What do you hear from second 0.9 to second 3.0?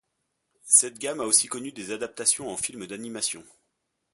gamme à aussi connue des adaptations en films